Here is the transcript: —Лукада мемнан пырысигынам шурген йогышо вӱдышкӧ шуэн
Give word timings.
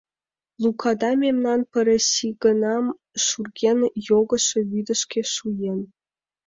—Лукада 0.61 1.11
мемнан 1.23 1.61
пырысигынам 1.71 2.85
шурген 3.25 3.79
йогышо 4.09 4.59
вӱдышкӧ 4.71 5.21
шуэн 5.33 5.79